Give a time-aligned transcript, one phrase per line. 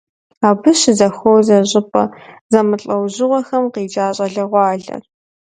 [0.49, 2.03] Абы щызэхуозэ щӏыпӏэ
[2.51, 5.03] зэмылӏэужьыгъуэхэм къикӏа щӏалэгъуалэр.